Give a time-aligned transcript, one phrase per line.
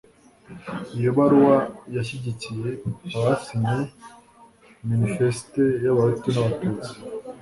[0.97, 1.57] iyo baruwa
[1.95, 2.69] yashyigikiye
[3.17, 3.77] abasinye
[4.87, 6.91] minifesite y'abahutu n'abatutsi